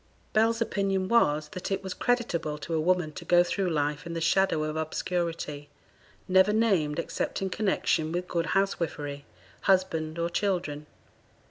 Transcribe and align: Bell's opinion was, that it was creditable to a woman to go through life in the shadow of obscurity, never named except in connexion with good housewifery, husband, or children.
Bell's 0.33 0.61
opinion 0.61 1.09
was, 1.09 1.49
that 1.49 1.69
it 1.69 1.83
was 1.83 1.93
creditable 1.93 2.57
to 2.57 2.73
a 2.73 2.79
woman 2.79 3.11
to 3.11 3.23
go 3.23 3.43
through 3.43 3.69
life 3.69 4.07
in 4.07 4.15
the 4.15 4.19
shadow 4.19 4.63
of 4.63 4.75
obscurity, 4.75 5.69
never 6.27 6.51
named 6.51 6.97
except 6.97 7.39
in 7.39 7.51
connexion 7.51 8.11
with 8.11 8.27
good 8.27 8.47
housewifery, 8.57 9.25
husband, 9.61 10.17
or 10.17 10.27
children. 10.31 10.87